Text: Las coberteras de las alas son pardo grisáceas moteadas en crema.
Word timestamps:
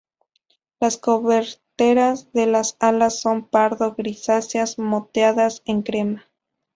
Las 0.79 0.97
coberteras 0.97 2.33
de 2.33 2.47
las 2.47 2.75
alas 2.79 3.19
son 3.21 3.45
pardo 3.47 3.93
grisáceas 3.93 4.79
moteadas 4.79 5.61
en 5.65 5.83
crema. 5.83 6.25